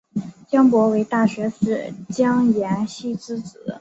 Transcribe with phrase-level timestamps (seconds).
[0.49, 3.63] 蒋溥为大学士蒋廷锡之子。